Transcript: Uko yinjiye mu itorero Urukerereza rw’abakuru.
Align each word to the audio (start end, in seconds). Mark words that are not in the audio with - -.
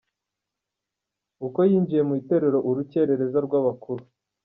Uko 1.47 1.59
yinjiye 1.69 2.01
mu 2.07 2.13
itorero 2.21 2.57
Urukerereza 2.69 3.37
rw’abakuru. 3.45 4.03